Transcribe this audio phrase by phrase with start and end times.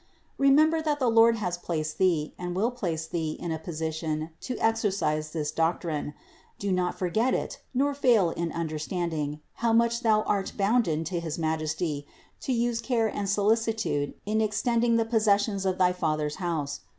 [0.39, 4.57] Remember that the Lord has placed thee, and will place thee in a position to
[4.57, 6.15] exercise this doctrine.
[6.57, 11.37] Do not forget it, nor fail in understanding, how much thou art bounden to his
[11.37, 12.07] Majesty
[12.39, 16.79] to use care and solicitude in extending the possessions of thy Father's house.